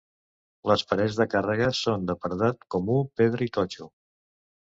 Les 0.69 0.83
parets 0.93 1.17
de 1.19 1.27
càrrega 1.33 1.67
són 1.79 2.07
de 2.11 2.15
paredat 2.23 2.65
comú, 2.77 2.97
pedra 3.21 3.47
i 3.49 3.53
totxo. 3.59 3.89